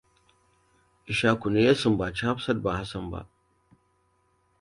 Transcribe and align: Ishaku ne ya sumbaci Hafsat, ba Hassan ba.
Ishaku 1.11 1.47
ne 1.49 1.59
ya 1.67 1.73
sumbaci 1.75 2.23
Hafsat, 2.25 2.57
ba 2.63 2.77
Hassan 2.77 3.11
ba. 3.11 3.27